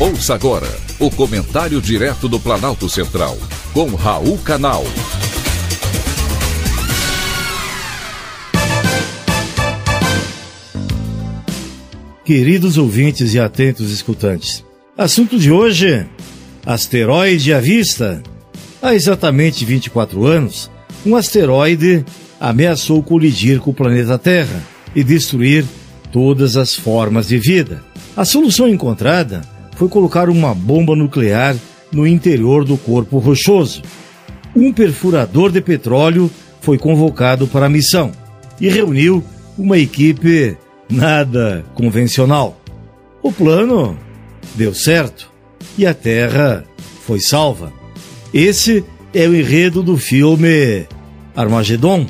[0.00, 0.68] Ouça agora
[1.00, 3.36] o comentário direto do Planalto Central,
[3.74, 4.84] com Raul Canal.
[12.24, 14.64] Queridos ouvintes e atentos escutantes,
[14.96, 16.06] assunto de hoje:
[16.64, 18.22] asteroide à vista.
[18.80, 20.70] Há exatamente 24 anos,
[21.04, 22.04] um asteroide
[22.38, 24.62] ameaçou colidir com o planeta Terra
[24.94, 25.64] e destruir
[26.12, 27.82] todas as formas de vida.
[28.16, 31.56] A solução encontrada foi colocar uma bomba nuclear
[31.92, 33.80] no interior do corpo rochoso.
[34.54, 36.28] Um perfurador de petróleo
[36.60, 38.10] foi convocado para a missão
[38.60, 39.22] e reuniu
[39.56, 40.56] uma equipe
[40.90, 42.60] nada convencional.
[43.22, 43.96] O plano
[44.56, 45.30] deu certo
[45.78, 46.64] e a Terra
[47.06, 47.72] foi salva.
[48.34, 50.88] Esse é o enredo do filme
[51.36, 52.04] Armagedon,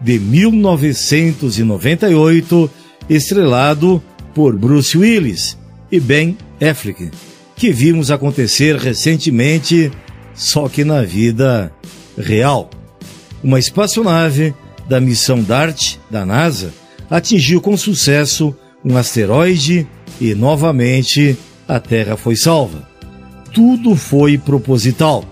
[0.00, 2.70] de 1998,
[3.10, 4.00] estrelado
[4.32, 5.58] por Bruce Willis
[5.90, 7.10] e Ben Affleck,
[7.56, 9.90] que vimos acontecer recentemente,
[10.34, 11.72] só que na vida
[12.16, 12.70] real.
[13.42, 14.54] Uma espaçonave
[14.88, 16.72] da missão DART da NASA
[17.10, 19.86] atingiu com sucesso um asteroide
[20.20, 22.88] e novamente a Terra foi salva.
[23.52, 25.24] Tudo foi proposital,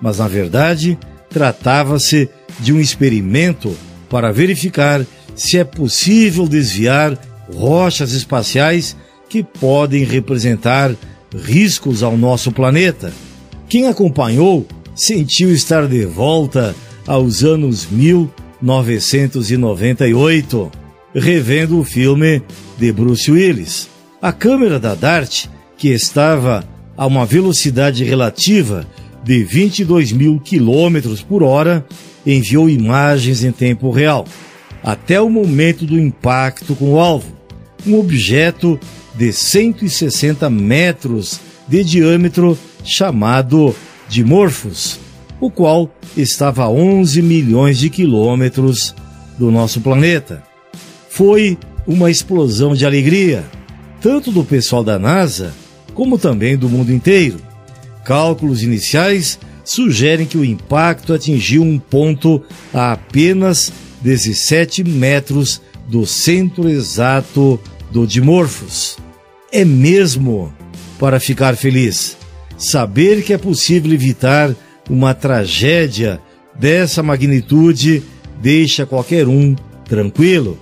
[0.00, 2.28] mas na verdade tratava-se
[2.60, 3.76] de um experimento
[4.08, 7.18] para verificar se é possível desviar
[7.52, 8.96] rochas espaciais
[9.28, 10.94] que podem representar
[11.34, 13.12] riscos ao nosso planeta.
[13.68, 16.74] Quem acompanhou sentiu estar de volta
[17.06, 20.72] aos anos 1998,
[21.14, 22.40] revendo o filme
[22.78, 23.90] de Bruce Willis.
[24.20, 26.64] A câmera da DART, que estava
[26.96, 28.86] a uma velocidade relativa
[29.22, 31.84] de 22 mil quilômetros por hora,
[32.24, 34.24] enviou imagens em tempo real,
[34.82, 37.36] até o momento do impacto com o alvo.
[37.86, 38.80] Um objeto
[39.16, 43.74] de 160 metros de diâmetro chamado
[44.08, 45.00] Dimorphos,
[45.40, 48.94] o qual estava a 11 milhões de quilômetros
[49.38, 50.42] do nosso planeta.
[51.08, 53.44] Foi uma explosão de alegria,
[54.00, 55.52] tanto do pessoal da NASA
[55.94, 57.38] como também do mundo inteiro.
[58.04, 62.42] Cálculos iniciais sugerem que o impacto atingiu um ponto
[62.72, 67.58] a apenas 17 metros do centro exato
[67.90, 68.98] do Dimorphos
[69.52, 70.52] é mesmo
[70.98, 72.16] para ficar feliz.
[72.56, 74.54] Saber que é possível evitar
[74.88, 76.20] uma tragédia
[76.58, 78.02] dessa magnitude
[78.40, 80.58] deixa qualquer um tranquilo.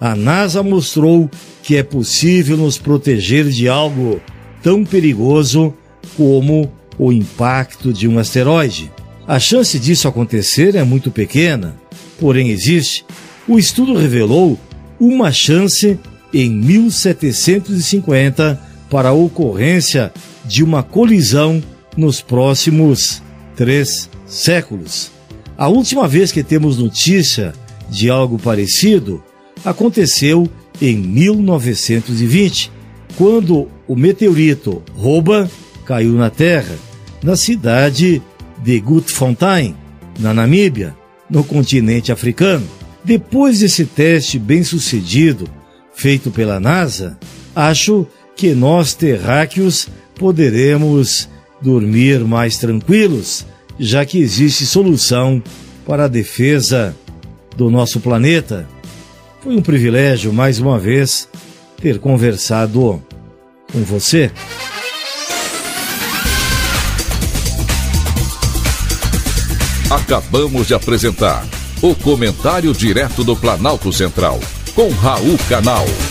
[0.00, 1.30] A NASA mostrou
[1.62, 4.20] que é possível nos proteger de algo
[4.62, 5.74] tão perigoso
[6.16, 8.90] como o impacto de um asteroide.
[9.26, 11.76] A chance disso acontecer é muito pequena,
[12.18, 13.04] porém existe.
[13.46, 14.58] O estudo revelou
[14.98, 15.98] uma chance
[16.32, 20.12] em 1750 para a ocorrência
[20.44, 21.62] de uma colisão
[21.96, 23.22] nos próximos
[23.56, 25.10] três séculos.
[25.56, 27.52] A última vez que temos notícia
[27.90, 29.22] de algo parecido
[29.64, 30.48] aconteceu
[30.80, 32.70] em 1920,
[33.16, 35.50] quando o meteorito Roba
[35.84, 36.76] caiu na Terra,
[37.22, 38.22] na cidade
[38.62, 39.74] de Gutfontein,
[40.18, 40.94] na Namíbia,
[41.28, 42.66] no continente africano.
[43.04, 45.48] Depois desse teste bem sucedido,
[45.98, 47.18] feito pela NASA,
[47.56, 51.28] acho que nós terráqueos poderemos
[51.60, 53.44] dormir mais tranquilos,
[53.80, 55.42] já que existe solução
[55.84, 56.94] para a defesa
[57.56, 58.68] do nosso planeta.
[59.42, 61.28] Foi um privilégio, mais uma vez,
[61.82, 63.02] ter conversado
[63.72, 64.30] com você.
[69.90, 71.44] Acabamos de apresentar
[71.82, 74.38] o Comentário Direto do Planalto Central
[74.78, 76.07] com Raul Canal.